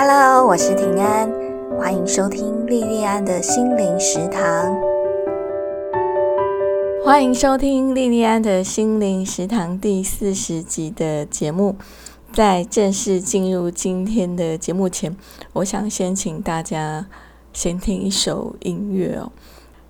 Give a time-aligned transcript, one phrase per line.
[0.00, 1.28] Hello，我是平安，
[1.76, 4.78] 欢迎收听莉莉安的心灵食堂。
[7.04, 11.74] 欢迎收听莉莉安的心灵食堂第四十集的节目。
[12.32, 15.16] 在正式进入今天的节目前，
[15.54, 17.06] 我想先请大家
[17.52, 19.32] 先听一首音乐哦。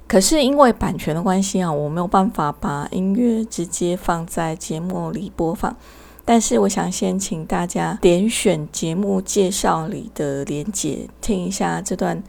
[0.06, 5.77] 可是因为版权的关系啊，我没有办法把音乐直接放在节目里播放。
[6.30, 12.22] 但是我想先请大家点选节目介绍里的连结，听一下这段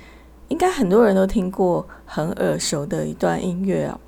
[0.48, 4.00] 应该很多人都听过、很耳熟的一段音乐哦。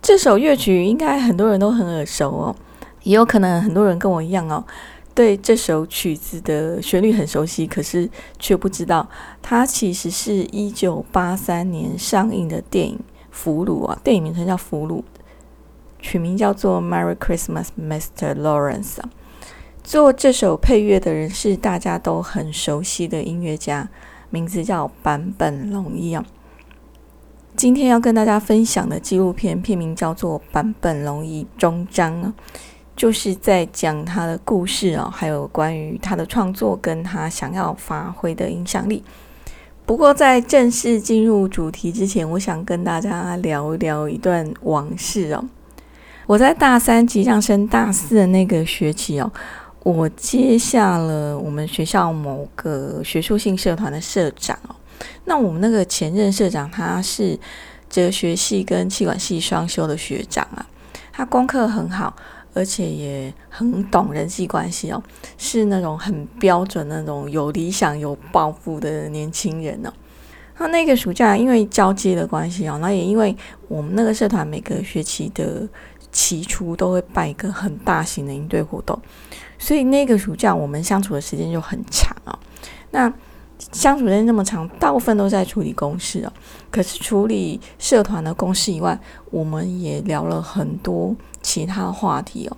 [0.00, 2.56] 这首乐曲应该很多人都很耳熟哦，
[3.02, 4.64] 也有可能很多人跟我一样哦，
[5.14, 9.06] 对这首曲子的旋律很熟悉，可是却不知道
[9.42, 12.96] 它其实是一九八三年上映的电影
[13.30, 15.00] 《俘虏》啊，电影名称叫《俘虏》。
[16.04, 18.34] 取名叫做《Merry Christmas, Mr.
[18.34, 18.96] Lawrence》，
[19.82, 23.88] 做这首配乐的人是大家都很熟悉的音乐家，
[24.28, 26.22] 名字叫坂本龙一啊。
[27.56, 32.34] 今天要跟大家分享的纪录片片名叫做《坂本龙一终章》啊，
[32.94, 39.02] 就是在讲他的故事啊，还有关于他的创作跟他想要发挥的影响力。
[39.86, 45.42] 不过在正式进入主题之前，我想跟大家聊一聊一段往事哦。
[46.26, 49.30] 我在大三即将升大四的那个学期哦，
[49.82, 54.74] 我接下了我们学校某个学术性社团的社长哦。
[55.26, 57.38] 那我们那个前任社长他是
[57.90, 60.64] 哲学系跟气管系双修的学长啊，
[61.12, 62.16] 他功课很好，
[62.54, 65.02] 而且也很懂人际关系哦，
[65.36, 69.92] 是那种很标准那种有理想有抱负的年轻人哦。
[70.56, 73.36] 那那个暑假因为交接的关系哦，那也因为
[73.68, 75.68] 我们那个社团每个学期的。
[76.14, 78.96] 起初都会办一个很大型的营队活动，
[79.58, 82.38] 所以那个暑假我们相处的时间就很长啊。
[82.92, 83.12] 那
[83.72, 86.32] 相处时间那么长，大部分都在处理公事啊。
[86.70, 88.96] 可是处理社团的公事以外，
[89.32, 92.56] 我们也聊了很多其他话题哦。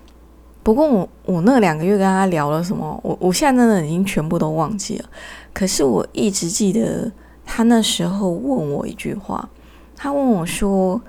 [0.62, 5.08] 不过我我那两个月跟他聊了什么，我我现在真的已经全部都忘记了。
[5.54, 7.10] 可是我一直记得
[7.47, 9.48] 他那时候问我一句话，
[9.97, 11.00] 他问我说：“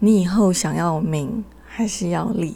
[0.00, 1.44] 你以后想要名？”
[1.76, 2.54] 还是要立。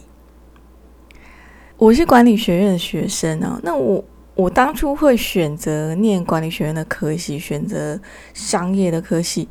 [1.75, 4.01] 我是管理学院的学生啊，那我
[4.33, 7.99] 我当初会选择念管理学院的科系，选择
[8.33, 9.49] 商业的科系，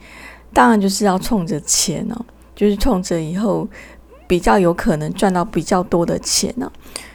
[0.54, 2.24] 当然就是要冲着钱哦，
[2.54, 3.68] 就是冲着以后
[4.26, 6.72] 比较有可能赚到比较多的钱呢。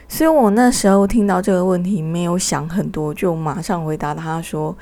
[0.07, 4.77] 所以我那时候听到这个问题，没有想很多，就马上回答他说：“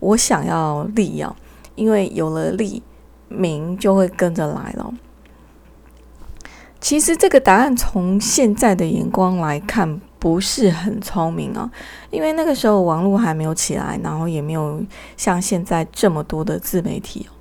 [0.00, 1.36] 我想要利啊，
[1.74, 2.82] 因为有了利，
[3.28, 4.94] 名就会跟着来了。”
[6.82, 11.70] 其实这个答案从现在的眼光来看不是很聪明啊，
[12.10, 14.82] 因为那个时候网络还没有起来，然后也没有
[15.16, 17.32] 像现在这么多的自媒体哦。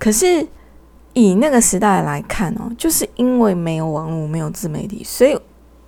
[0.00, 0.44] 可是
[1.12, 5.38] 以那个时代来看哦，就是因为没有网络、没有自媒体，所以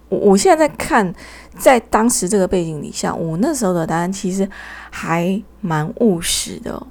[0.09, 1.13] 我现在在看，
[1.59, 4.49] 在当时这个背景底下，我那时候的答案其实
[4.91, 6.87] 还蛮务实的。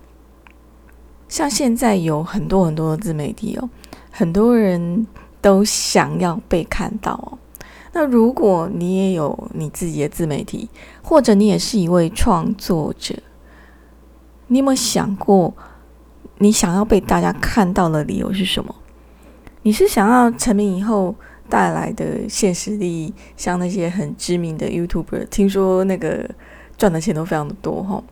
[1.30, 3.70] 像现在有很多很多的自媒体哦，
[4.12, 5.08] 很多人。
[5.42, 7.38] 都想要被看到哦。
[7.94, 10.70] 那如果你也有你自己的自媒体，
[11.02, 13.16] 或者你也是一位创作者，
[14.48, 15.54] 你有没有想过，
[16.38, 18.76] 你想要被大家看到的理由是什么？
[19.64, 21.16] 你是想要成名以后
[21.50, 26.30] 带来的现实利益，像那些很知名的 YouTuber，听说那个
[26.78, 28.04] 赚的钱都非常的多哈？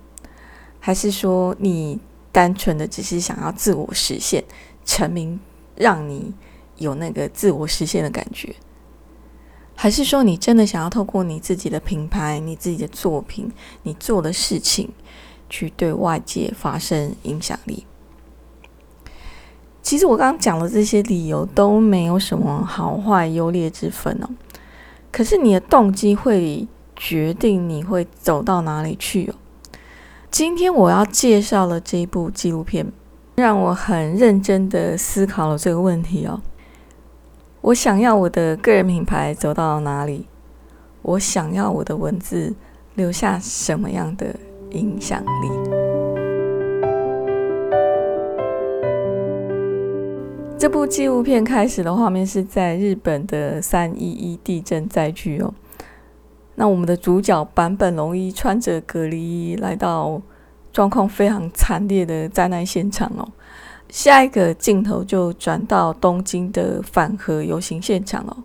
[0.79, 1.99] 还是说你
[2.31, 4.43] 单纯的只是想要自我实现
[4.83, 5.39] 成名，
[5.75, 6.33] 让你？
[6.77, 8.55] 有那个自我实现的感觉，
[9.75, 13.51] 还是说你真的想要透过你自己的品牌、你自己的作品、
[13.83, 14.89] 你做的事情，
[15.49, 17.85] 去对外界发生影响力？
[19.81, 24.29] 其实我刚刚讲的这些理由都没有什么好坏优劣之分哦。
[25.11, 29.35] 可是你的动机会决定你会走到哪里去哦。
[30.31, 32.91] 今天我要介绍的这一部纪录片，
[33.35, 36.41] 让我很认真的思考了这个问题哦。
[37.65, 40.27] 我想要我的个人品牌走到哪里？
[41.01, 42.53] 我想要我的文字
[42.93, 44.35] 留下什么样的
[44.69, 45.49] 影响力？
[50.59, 55.51] 这部纪录片开始的画面是在日本的三一一地震灾区哦。
[56.53, 60.21] 那我们的主角坂本龙一穿着隔离衣来到
[60.71, 63.27] 状况非常惨烈的灾难现场哦。
[63.89, 68.37] 下一个镜头就转到东京的反核游行现场哦。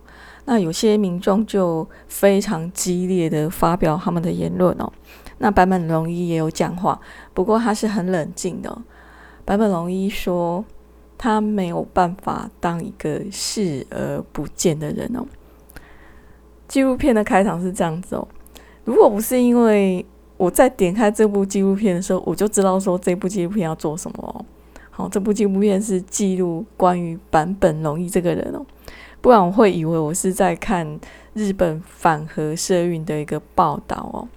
[0.45, 4.91] 那有些民众就非常激烈的发表他们的言论哦。
[5.37, 6.99] 那坂本龙一也有讲话，
[7.33, 8.81] 不过他是很冷静的。
[9.45, 10.63] 坂本龙一说，
[11.17, 15.25] 他没有办法当一个视而不见的人哦。
[16.67, 18.27] 纪录片的开场是这样子哦，
[18.85, 20.05] 如果不是因为
[20.37, 24.45] 我在点开这部纪录片的时候，我就知道说这部纪录片要做什么哦。
[24.91, 28.65] 好，这部纪录片是记录关于坂本龙一这个人哦，
[29.21, 30.99] 不然我会以为我是在看
[31.33, 34.27] 日本反核社运的一个报道哦。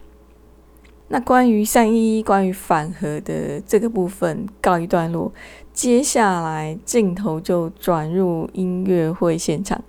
[1.08, 5.30] 那关于三一，关于反核的这个部分告一段落，
[5.72, 9.82] 接下来镜头就转入音乐会现场，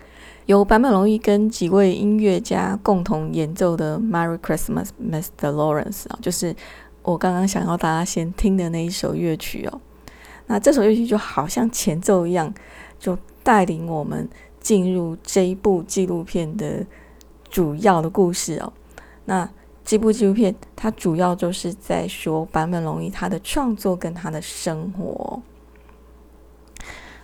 [0.45, 5.51] 由坂本龙一跟几位音乐家共同演奏的《Merry Christmas, Mr.
[5.51, 6.53] Lawrence》啊，就是
[7.01, 9.79] 我刚刚想要大家先听的那一首乐曲哦。
[10.47, 12.53] 那这首乐曲就好像前奏一样，
[12.99, 14.27] 就带领我们
[14.59, 16.85] 进入这一部纪录片的
[17.49, 18.71] 主要的故事哦。
[19.25, 19.49] 那
[19.83, 25.41] 这部纪录片，它主要就是在说坂本龙一他的创作跟他的生活。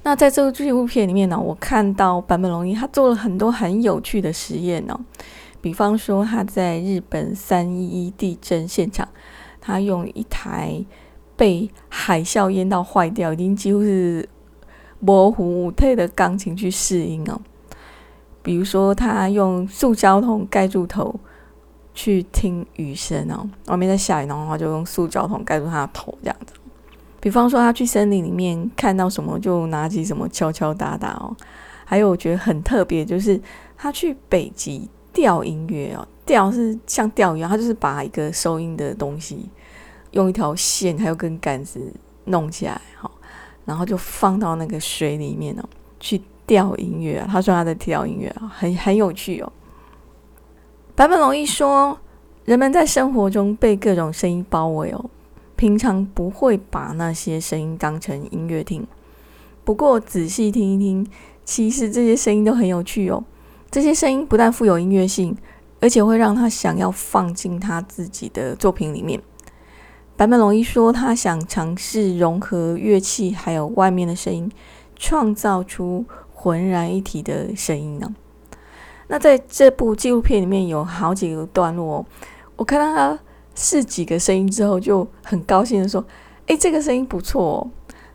[0.04, 5.00] 那在这个纪录片里面呢，我看到坂本龙一他做了很多很有趣的实验哦，
[5.62, 9.08] 比方说他在日本三一一地震现场，
[9.60, 10.84] 他用一台
[11.42, 14.30] 被海啸淹到坏掉、已经几乎是
[15.00, 17.42] 模糊无退的钢琴去试音哦。
[18.44, 21.20] 比如说，他用塑胶桶盖住头。
[21.94, 26.54] 去听雨声哦，外面在下雨，然后他就用塑胶桶盖住他的头，这样子。
[27.20, 31.36] 比方说，他去森林里面看到什么，就拿起什么敲敲打打哦。
[31.84, 33.40] 还有我觉得很特别，就是
[33.78, 39.50] 他去北极钓音乐哦，钓是像钓鱼一样，他就是把一个收音的东西
[40.12, 41.94] 用一条线还有根杆子
[42.26, 43.12] 弄起来，好，
[43.66, 45.64] 然后就放到那个水里面哦，
[46.00, 47.26] 去钓音乐。
[47.30, 49.52] 他说他在钓音乐啊，很很有趣哦。
[50.96, 51.98] 坂本龙一说
[52.46, 55.10] ：“人们在生活中被各种声音包围哦，
[55.56, 58.86] 平常不会把那些声音当成音乐听。
[59.64, 61.08] 不过仔细听一听，
[61.46, 63.24] 其实这些声音都很有趣哦。
[63.72, 65.36] 这些声音不但富有音乐性，
[65.80, 69.20] 而且会让他想要放进他自己的作品里面。”
[70.22, 74.52] 坂本龙一说：“他想尝试融合乐器还有外面的声音，
[74.96, 78.14] 创造出浑然一体的声音呢。”
[79.10, 82.06] 那在这部纪录片里面有好几个段落，
[82.56, 83.20] 我看到他
[83.56, 86.06] 试几个声音之后，就很高兴的说
[86.46, 87.72] ：“诶，这个声音不错哦。”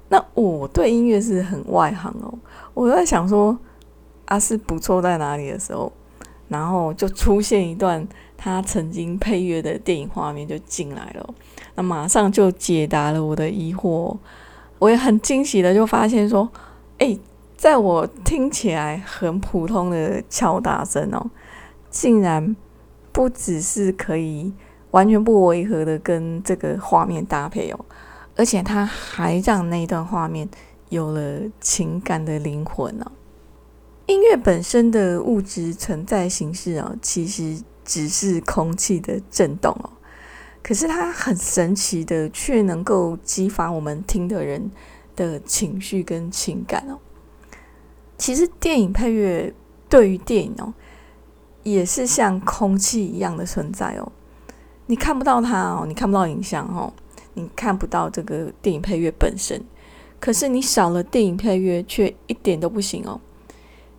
[0.09, 2.33] 那我对音乐是很外行哦，
[2.73, 3.59] 我在想说
[4.27, 5.93] 啊是不错在哪里的时候，
[6.47, 8.07] 然后就出现一段
[8.37, 11.35] 他曾经配乐的电影画面就进来了，
[11.75, 14.17] 那马上就解答了我的疑惑，
[14.79, 16.49] 我也很惊喜的就发现说
[16.99, 17.19] ：“诶。
[17.57, 21.31] 在我听起来很普通的敲打声哦，
[21.89, 22.55] 竟然
[23.13, 24.53] 不只是可以
[24.91, 27.81] 完全不违和的跟这个画面搭配哦，
[28.37, 30.47] 而且它还让那段画面
[30.91, 33.11] 有了情感的灵魂哦。
[34.05, 39.91] 音乐本身的物质存在形式哦，其实只是空气的震动哦，
[40.63, 44.71] 可是它很神奇的，却能够激发我们听的人
[45.15, 46.99] 的情绪跟情感哦。
[48.19, 49.55] 其实电影配乐
[49.89, 50.75] 对于电影哦，
[51.63, 54.11] 也是像空气一样的存在哦。
[54.87, 56.93] 你看不到它哦，你看不到影像哦，
[57.35, 59.65] 你看不到这个电影配乐本身。
[60.19, 63.21] 可是你少了电影配乐，却一点都不行哦。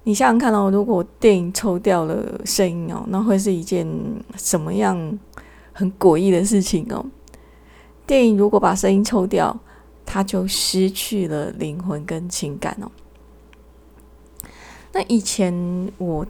[0.08, 3.86] 你想想看哦，如果电影抽掉了声音哦，那会是一件
[4.38, 5.20] 什么样
[5.74, 7.06] 很诡异的事情哦？
[8.06, 9.60] 电影如果把声音抽掉，
[10.06, 12.90] 它就失去了灵魂跟情感哦。
[14.94, 15.54] 那以前
[15.98, 16.26] 我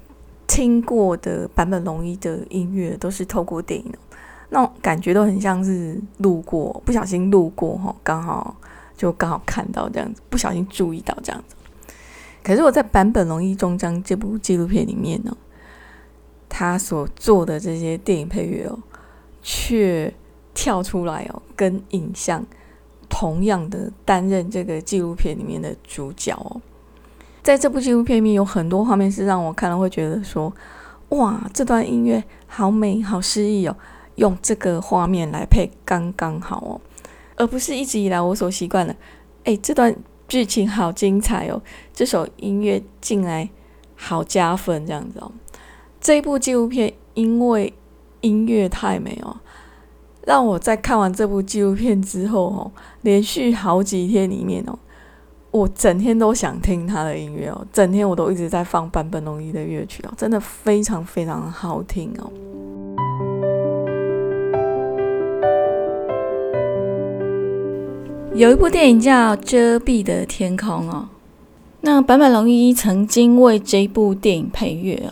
[0.48, 3.94] 听过的版本龙一的音乐都是透过电影，
[4.50, 8.56] 那感觉都很像是路过，不小心路过哈，刚好
[8.98, 11.56] 就刚好看到这样子，不小心注意到这样子。
[12.48, 15.36] 可是我在版本龙一终章这部纪录片里面呢，
[16.48, 18.80] 他所做的这些电影配乐哦，
[19.42, 20.14] 却
[20.54, 22.46] 跳出来哦，跟影像
[23.10, 26.62] 同样的担任这个纪录片里面的主角哦。
[27.44, 30.54] 在这部纪录片里面，有很多画面是让我看了会觉得说
[31.20, 33.76] ：“哇，这段音乐好美，好诗意哦！”
[34.16, 36.80] 用这个画面来配刚刚好哦，
[37.36, 38.96] 而不是一直以来我所习惯的。
[39.44, 39.94] 哎，这段
[40.28, 41.62] 剧情好精彩哦，
[41.94, 43.50] 这首音乐进来
[43.96, 45.32] 好加分这样子哦。
[46.00, 47.74] 这一部纪录片因为
[48.22, 49.38] 音乐太美哦，
[50.26, 54.78] 让我在看完这部纪录片之后哦，连续好几天里面哦。
[55.50, 62.30] 我整天都想听他的音乐哦，整天我都一直在放坂本龙一的乐曲哦，真的非常非常好听哦。
[68.36, 71.10] 有一部电影叫《遮蔽的天空》哦，
[71.82, 75.12] 那坂本龙一曾经为这部电影配乐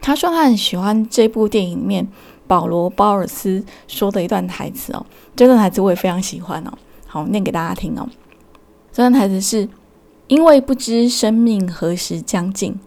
[0.00, 2.06] 他说他很喜欢这部电影里面
[2.46, 6.72] 保罗·鲍尔斯说的一段台词哦，这段台词我也非常喜欢哦。
[7.06, 8.06] 好，念给大家听哦。
[8.92, 9.68] 这段台词是：
[10.26, 12.78] 因为不知生命何时将尽，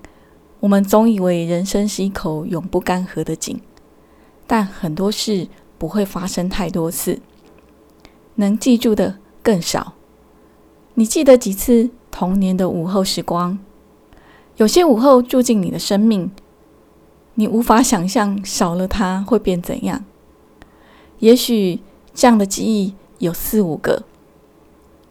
[0.60, 3.60] 我们总以为人生是一口永不干涸的井，
[4.46, 5.48] 但很多事
[5.80, 7.20] 不会发生太多次。
[8.36, 9.94] 能记住的更少。
[10.96, 13.60] 你记得几次童年的午后时光？
[14.58, 16.32] 有些午后住进你的生命，
[17.34, 20.06] 你无法想象少了它会变怎样。
[21.20, 21.82] 也许
[22.14, 24.04] 这样的记忆有四五个，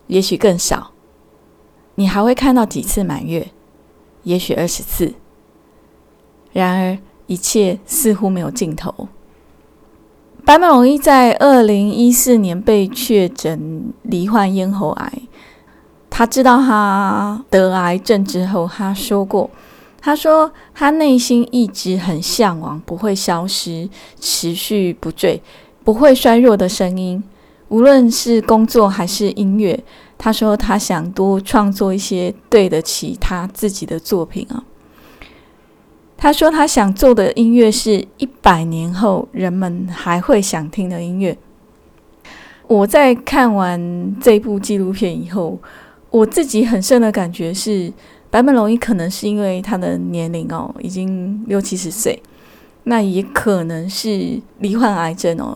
[0.06, 0.92] 也许更少。
[1.96, 3.50] 你还会看到几次满月？
[4.22, 5.14] 也许二十次。
[6.52, 9.08] 然而，一切似乎没有尽头。
[10.46, 15.12] 坂本龙一在二零一四年被确诊罹患咽喉癌。
[16.10, 19.48] 他知道他得癌症之后，他说过
[20.02, 23.88] ：“他说他内心一直很向往不会消失、
[24.20, 25.42] 持续不坠、
[25.82, 27.24] 不会衰弱的声音，
[27.68, 29.82] 无论是工作还是音乐。
[30.18, 34.62] 他说他想多创作一些对得起他自己的作品啊。”
[36.24, 41.36] 他说：“他想做的音乐是一百年后人们还会想听的音乐。”
[42.66, 45.58] 我在看完这部纪录片以后，
[46.08, 47.92] 我自己很深的感觉是，
[48.30, 52.22] 坂本龙一可能是因为他的年龄哦，已经六七十岁，
[52.84, 55.54] 那也可能是罹患癌症哦。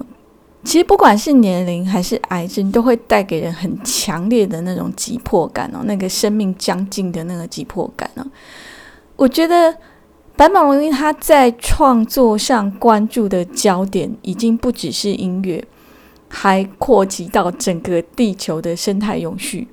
[0.64, 8.26] 其实不管是年龄还是癌症，都会带给人很强烈的那种急迫感哦，那个生命将近的那个急迫感哦。
[9.16, 9.75] 我觉得。
[10.38, 15.64] 坂本龙一他在创作上关注的焦点已经不只是音乐，
[16.28, 19.66] 还扩及到整个地球的生态永续。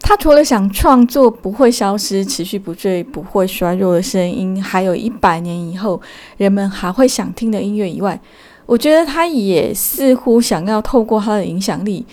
[0.00, 5.98] 他除了想创作不会消失、持续不坠、不会衰弱的声音，还有一百年以后
[6.36, 8.20] 人们还会想听的音乐以外，
[8.66, 12.04] 我觉得他也似乎想要透过他的影响力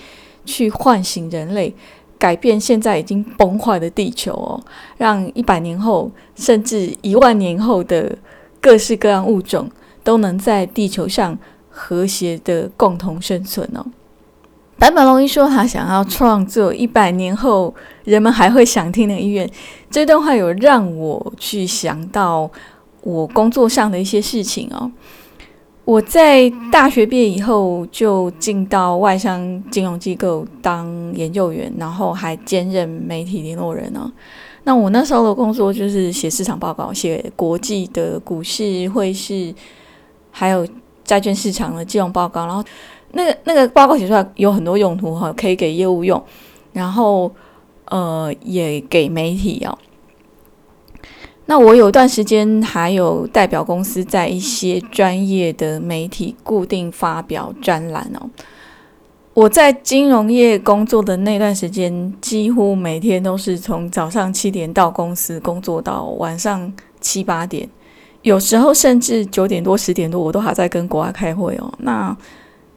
[0.46, 1.76] 去唤醒人类。
[2.20, 4.60] 改变现在已经崩坏的地球哦，
[4.98, 8.18] 让一百年后甚至一万年后的
[8.60, 9.70] 各式各样物种
[10.04, 11.38] 都能在地球上
[11.70, 13.86] 和谐的共同生存哦。
[14.80, 19.50] 坂本龙一说他想要创作一百年后人们还会想听的音乐，
[19.90, 22.50] 这段话有让我去想到
[23.02, 24.92] 我工作上的一些事情哦。
[25.88, 34.12] 我在大学毕业以后就进到外商金融机构当研究员，然后还兼任媒体联络人哦。
[34.66, 39.56] 那我那时候的工作就是写市场报告，写国际的股市、汇市，
[40.30, 40.68] 还有
[41.06, 42.46] 债券市场的金融报告。
[42.46, 42.62] 然后
[43.14, 46.22] 那个那个报告写出来有很多用途哈，可以给业务用，
[46.74, 47.34] 然后
[47.86, 49.78] 呃也给媒体哦。
[51.50, 58.30] 那我有段时间还有代表公司在一些专业的媒体固定发表专栏哦。
[59.34, 67.70] 我在金融业工作的那段时间，几乎每天都是从早上七点到公司工作到晚上七八点，
[68.24, 71.74] 有时候甚至九点多十点多，我都还在跟国外开会哦。
[71.80, 72.16] 那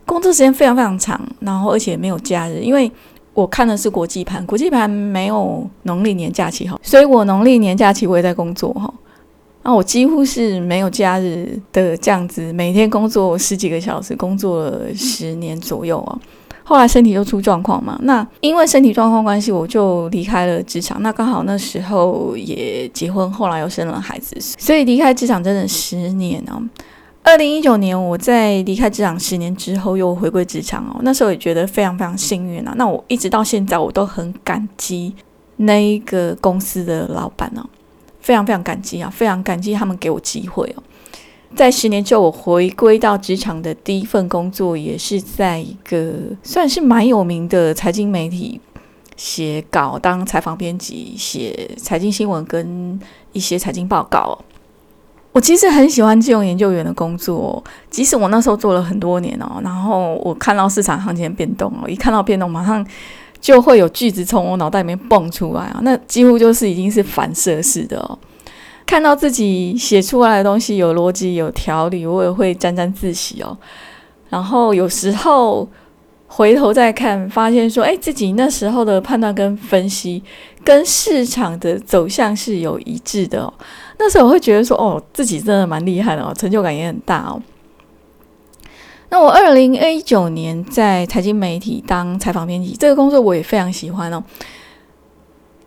[0.07, 2.91] 工作时间非常非常长，然后而且没有假日，因为。
[3.41, 8.93] 我看的是国际盘，国际盘没有农历年假期哈，所以我农历年假期我也在工作哈。
[9.63, 16.19] 那我几乎是没有假日的这样子，每天工作十几个小时，工作了十年左右哦。
[16.63, 21.03] 后来身体又出状况嘛，那因为身体状况关系，我就离开了职场。
[21.03, 26.63] 那刚好那时候也结婚，后来又生了孩子，所以离开职场真的十年哦。
[27.31, 32.75] 二零一九年，我在离开职场十年之后又回归职场哦，那时候也觉得非常非常幸运啊。
[32.77, 35.15] 那我一直到现在，我都很感激
[35.59, 37.65] 那一个公司的老板哦，
[38.19, 40.83] 非常非常感激啊，非常感激他们给我机会哦。
[41.55, 48.61] 在十年之后，我回归到职场的第一份工作，也是在一个算是蛮有名的财经媒体
[49.17, 52.99] 写稿，当采访编辑，写财经新闻跟
[53.31, 54.37] 一些财经报告。
[55.33, 62.85] 我其实很喜欢金融研究员的工作，即使我那时候做了很多年哦，然后我看到市场行情变动哦，一看到变动，马上
[63.41, 68.19] 就会有句子从我脑袋里面蹦出来啊，那几乎就是已经是反射式的哦。
[68.85, 73.57] 看到自己写出来的东西有逻辑、有条理，我也会沾沾自喜哦。
[74.29, 75.69] 然后有时候
[76.27, 80.21] 回头再看，发现说，哎，自己那时候的判断跟分析
[80.65, 83.53] 跟市场的走向是有一致的哦。
[83.99, 87.43] 那时候我会觉得说，哦，自己真的蛮厉害的哦，成就感也很大哦。
[89.11, 94.23] 那我二零一九年在财经媒体当采访编辑，这个工作我也非常喜欢哦。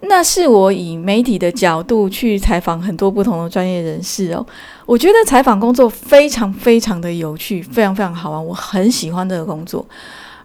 [0.06, 4.46] 那是我以媒体的角度去采访很多不同的专业人士哦。
[4.86, 9.86] 我觉得采访工作非常非常的有趣，非常非常好玩，我很喜欢这个工作。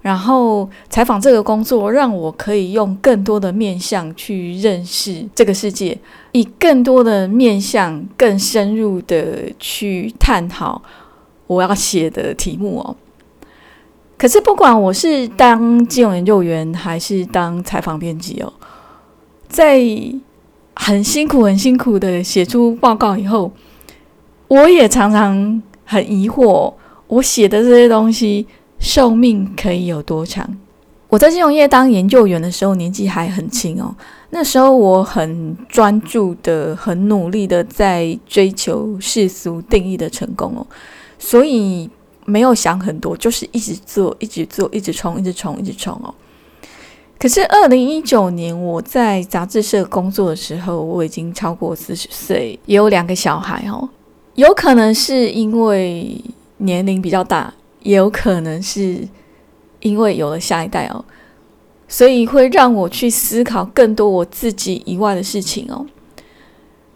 [0.00, 5.98] 然后采访这个工作，让我可以用更多的面向去认识这个世界，
[6.32, 10.80] 以更多的面向更深入的去探讨
[11.48, 12.96] 我要写的题目哦。
[14.16, 18.52] 可是不管我是当金融研究员还是当采访编辑哦，
[19.48, 19.82] 在
[20.74, 23.50] 很辛苦很辛苦的写出报告以后，
[24.46, 26.72] 我也常常很疑惑，
[27.08, 28.46] 我写的这些东西。
[28.78, 30.56] 寿命可以有多长？
[31.08, 33.94] 我在金融业当研究员的时候，年纪还很轻哦。
[34.30, 40.66] 那时候我很专注的、很努力的在追求世俗定义的成功哦，
[41.18, 41.88] 所以
[42.26, 46.14] 没有想很多，就是一直做、一直做、一直冲、一直冲、一直冲哦。
[47.18, 53.88] 可是二零一九年我在杂志社工作的时候，我已经超过四十岁，也有两个小孩哦。
[54.34, 56.22] 有可能是因为
[56.58, 57.54] 年龄比较大。
[57.80, 59.06] 也有可能是
[59.80, 61.04] 因为有了下一代哦，
[61.86, 65.86] 所以会让我去思考更多我自己以外的事情哦。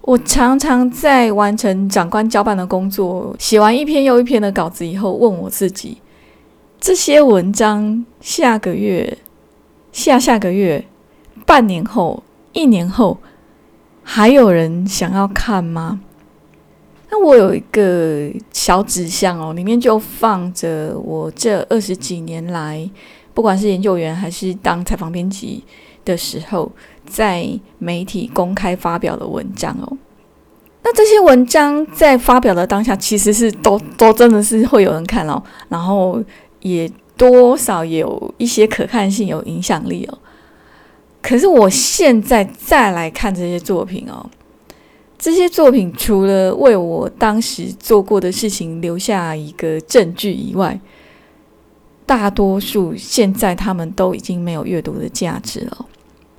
[0.02, 5.98] 我常常在完成长官交办的工作，写完一篇又一篇的稿子以后，问我自己：
[6.80, 9.18] 这些文章下个月、
[9.92, 10.84] 下下个月、
[11.46, 13.18] 半年后、一年后，
[14.02, 16.00] 还有人想要看吗？
[17.12, 22.90] 那我有一个小纸箱哦，里面就放着我这二十几年来，
[23.34, 25.62] 不管是研究员还是当采访编辑
[26.06, 26.72] 的时候，
[27.06, 27.46] 在
[27.78, 29.98] 媒体公开发表的文章哦。
[30.82, 36.18] 那这些文章在发表的当下，其实是都都真的是会有人看哦，然后
[36.62, 40.18] 也多少有一些可看性、有影响力哦。
[41.20, 44.26] 可是我现在再来看这些作品哦。
[45.22, 50.80] 这些作品除了为我当时做过的事情留下一个证据以外，
[52.04, 55.86] 大多数现在他们都已经没有阅读的价值了。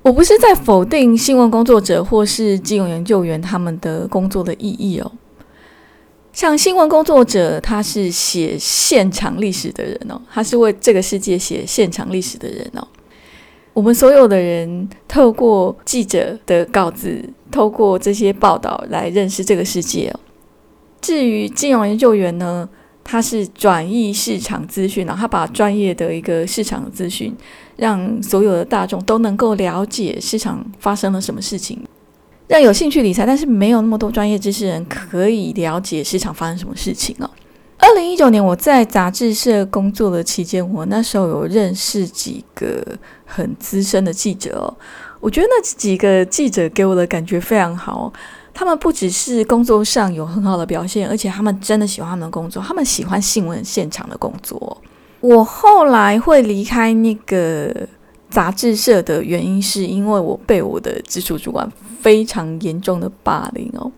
[0.02, 5.10] 我不是在否定新闻工作者或是金融研究员他们的工作的意义哦。
[6.34, 12.86] 像新闻工作者，他是写现场历史的人哦，他是为这个世界写现场历史的人哦。
[13.72, 17.26] 我们所有的人透过记者的稿子。
[17.54, 20.12] 透过这些报道来认识这个世界。
[21.00, 22.68] 至于金融研究员呢，
[23.04, 27.32] 他是转译市场资讯，然后他把专业的一个市场资讯，
[27.76, 31.78] 让所有的大众都能够了解市场发生了什么事情，
[32.48, 37.30] 让有兴趣理财但是没有那么多专业知识人可以了解市场发生什么事情哦。
[37.78, 42.82] 二零一九年我在杂志社工作的期间，我那时候有认识几个
[43.24, 44.74] 很资深的记者哦。
[45.24, 48.12] 我觉得那几个记者给我的感觉非常好，
[48.52, 54.76] 他们不只是工作上有很好的表现，而且他们真的喜欢他们的工作，他们喜欢新闻现场的工作。
[55.20, 57.74] 我后来会离开那个
[58.28, 61.66] 杂志社的原因，是因为我被我的直属主管
[62.02, 63.90] 非常严重的霸凌哦。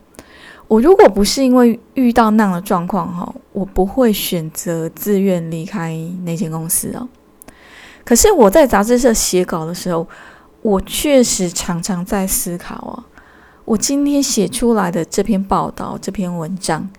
[0.69, 7.09] 我如果不是因为遇到那样的状况哈，我不会选择自愿离开那间公司哦。
[8.05, 10.07] 可是我在杂志社写稿的时候。
[10.67, 13.07] 我确实常常在思考啊，
[13.65, 16.91] 我今天写出来的这篇报道、这篇文章，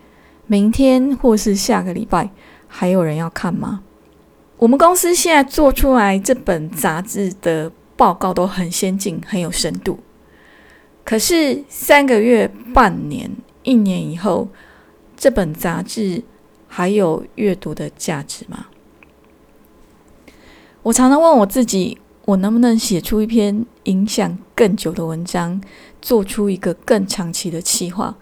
[0.46, 2.30] 明天或是下个礼拜
[2.70, 3.82] 还有人要看吗？
[4.56, 10.00] 我们公司现在做出来这本杂志的报告都很先进、很有深度，
[11.04, 13.30] 可是三个月、半年、
[13.64, 14.48] 一年以后，
[15.18, 16.24] 这本杂志
[16.70, 18.68] 还有阅读的价值吗？
[20.84, 21.98] 我常常问我自己。
[22.28, 25.62] 我能不能写出一篇影响更久的文章，
[26.02, 28.14] 做出一个更长期的企划，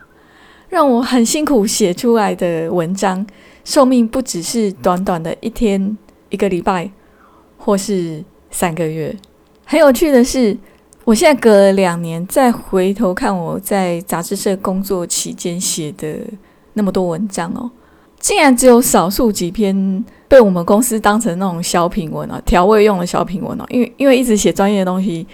[0.70, 3.26] 让我很辛苦写出来的文章
[3.64, 5.98] 寿命不只是短短的一天、
[6.30, 6.92] 一个礼拜，
[7.58, 9.16] 或是三个月。
[9.66, 10.56] 很有趣的是，
[11.04, 16.20] 我现在隔了两年再回头看我在杂志社工作期间写的
[16.74, 17.72] 那么多文章哦，
[18.26, 20.04] 竟然只有少数几篇。
[20.28, 25.26] 被我们公司当成那种小品文哦，调味用的小品文哦，因为因为一直写专业的东西，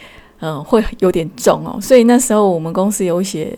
[0.41, 3.57] 嗯，会有点重哦，所以那时候我们公司有写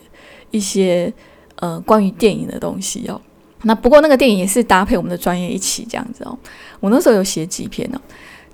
[0.52, 1.12] 一些
[1.56, 3.20] 呃关于电影的东西哦。
[3.64, 6.38] 那不过那个电影也是搭配我们的专业一起这样子哦。
[6.80, 8.00] 我那时候有写几篇哦，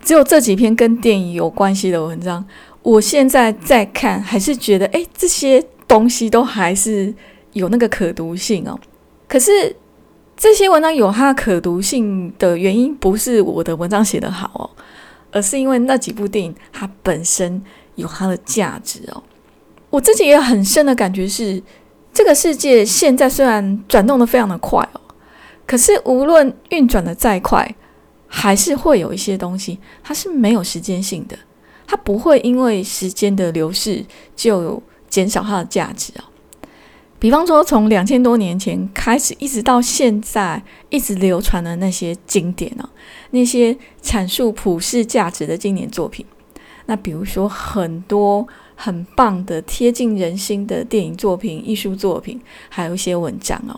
[0.02, 2.44] 只有这几篇跟电影有关系的文章，
[2.82, 7.14] 我现在再看还是觉得，哎，这些东西都还是
[7.52, 8.80] 有那个可读性哦。
[9.28, 9.76] 可是。
[10.40, 14.70] 这些文章有它可读性的原因，不是我的文章写得好哦，
[15.34, 17.62] 而是因为那几部电影它本身
[17.96, 19.22] 有它的价值哦。
[19.90, 21.62] 我自己也很深的感觉是，
[22.14, 25.02] 这个世界现在虽然转动的非常的快哦，
[25.68, 27.76] 可是无论运转的再快，
[28.26, 31.38] 还是会有一些东西它是没有时间性的，
[31.86, 34.06] 它不会因为时间的流逝
[34.38, 36.24] 就减少它的价值哦。
[37.20, 42.88] 比方说，从两千多年前开始，一直到现在，一直流传的那些经典哦，
[43.32, 46.26] 那些阐述普世价值的经典作品，
[46.86, 53.78] 那比如说很多很棒的贴近人心的电影作品、艺术作品，还有一些文章哦，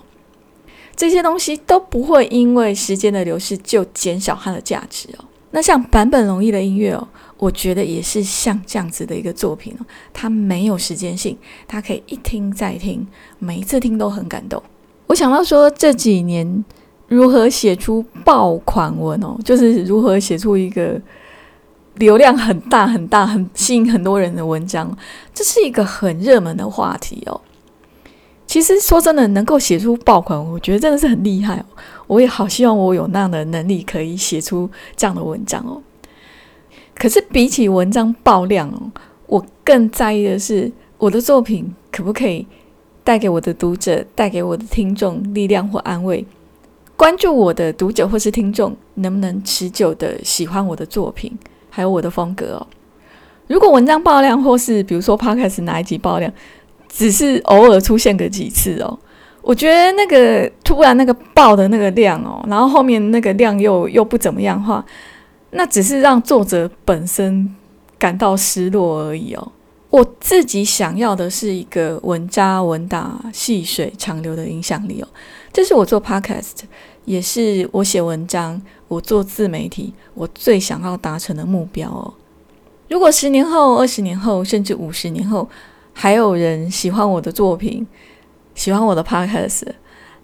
[0.95, 5.25] 这些东西都不会因为时间的流逝就减少它的价值哦。
[5.49, 7.08] 那像坂本龙一的音乐哦。
[7.41, 11.36] 我觉得也是像这样子的一个作品哦，它没有时间性，
[11.67, 13.08] 它可以一听再听，
[13.39, 14.62] 每一次听都很感动。
[15.08, 16.63] 我想到说这几年
[17.08, 21.01] 如何写出爆款文哦，就是如何写出一个
[21.95, 24.95] 流量很大很大、很吸引很多人的文章，
[25.34, 27.41] 这是一个很热门的话题哦。
[28.45, 31.65] 其实说真的，能够写出爆款，我觉得真的是很厉害。
[32.06, 35.82] 我也好希望我有那样的能力，可以写出这样的文章哦。
[37.02, 38.92] 可是比起文章爆量哦，
[39.26, 42.46] 我更在意的是我的作品可不可以
[43.04, 46.24] 带给我的读者、带给我的听众力量或安慰。
[46.96, 51.36] 关注我的读者或是听众能不能持久的喜欢我的作品，
[51.72, 52.68] 还有我的风格哦。
[53.48, 56.32] 如果文章爆量，或是比如说 Podcast 哪一集爆量，
[56.88, 59.00] 只是偶尔出现个几次哦，
[59.42, 64.86] 我觉得那个突然那个爆的那个量哦，然后后面那个量又又不怎么样的话。
[65.52, 67.56] 那只是让作者本身
[68.00, 69.52] 感到失落而已哦。
[69.90, 75.08] 我自己想要的是一个稳扎稳打、细水长流的影响力哦。
[75.52, 76.62] 这是我做 podcast，
[77.04, 82.14] 也是我写文章、我做自媒体，我最想要达成的目标哦。
[82.88, 85.50] 如果十年后、二十年后，甚至五十年后，
[85.92, 87.86] 还有人喜欢我的作品，
[88.56, 89.64] 喜欢我的 podcast，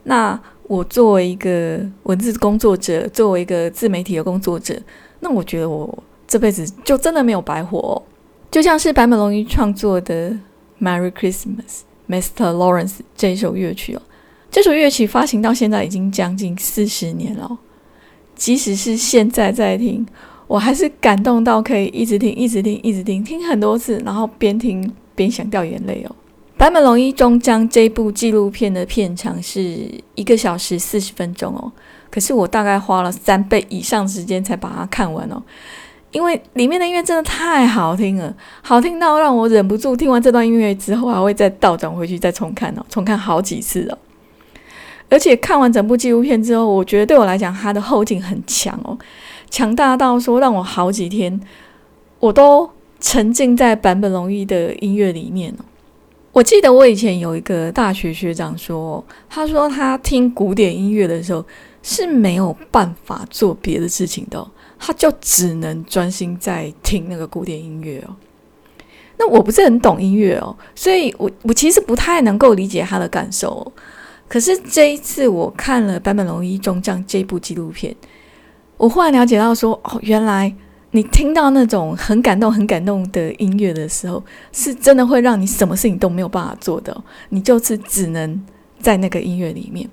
[0.03, 4.81] 那我作为一个文字工作者，作为一个自媒体的工作者。
[5.19, 8.01] 那我觉得我这辈子就真的没有白活哦，
[8.51, 10.29] 就像是坂本龙一创作的
[10.81, 12.51] 《Merry Christmas, Mr.
[12.51, 14.01] Lawrence》这一首乐曲哦，
[14.51, 17.57] 这首乐曲发行到现在已经将近四十年了，
[18.35, 20.05] 即使是现在在听，
[20.47, 26.15] 我还是感动到可以一直听、一直听、一直听，听很多次，然后边听边想掉眼泪哦。
[26.57, 31.71] 坂本龙一终将这部纪录片的片长是一个小时四十分钟哦。
[32.17, 35.39] 可是我大概花了三倍以上时间才把它看完哦，
[36.11, 43.97] 因为里面的音乐真的太好听了，好听到让我忍不住听完这段音乐之后还会再倒转回去再重看哦，重看好几次哦。
[45.09, 48.97] 而且看完整部纪录片之后，我觉得对我来讲，它的后劲很强哦，
[49.51, 51.39] 强大到说让我好几天
[52.19, 52.67] 我都
[52.99, 55.65] 沉浸在版本龙一的音乐里面哦。
[56.31, 61.45] 我记得我以前有一个大学学长说，他说他听古典音乐的时候。
[61.89, 64.45] 是没有办法做别的事情的，
[64.77, 68.13] 他就只能专心在听那个古典音乐哦。
[69.17, 73.71] 那我不是很懂音乐哦，所以我我其实不太能够理解他的感受。
[74.27, 77.95] 可是这一次我看了坂本龙一中将这部纪录片，
[78.75, 80.53] 我忽然了解到说，哦，原来
[80.91, 84.21] 你听到那种很感动、很感动的音乐的时候，
[84.51, 88.45] 是真的会让你什么事情都没有办法做的，你就是只能
[88.81, 89.89] 在那个音乐里面。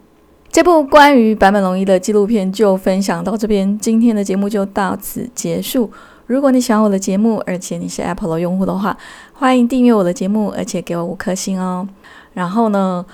[0.54, 5.90] 这部关于坂本龙一的纪录片就分享到这边，今天的节目就到此结束。
[6.28, 8.96] 如果你喜欢我的节目，而且你是 Apple 的用户的话，
[9.32, 11.88] 欢迎订阅我的节目，而且给我五颗星哦。
[12.34, 13.04] 然后呢，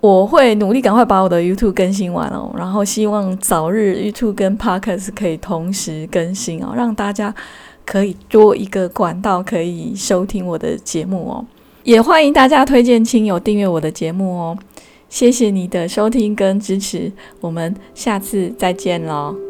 [0.00, 2.50] 我会努力赶快把我的 YouTube 更新完哦。
[2.56, 7.34] 然后希望早日 YouTube 跟 Podcast 可以同时更新哦，让大家
[7.84, 11.44] 可以多一个管道可以收听我的节目哦。
[11.82, 14.58] 也欢迎大家推荐亲友订阅我的节目哦。
[15.10, 19.49] 谢谢你的收听跟支持，我们下次再见喽。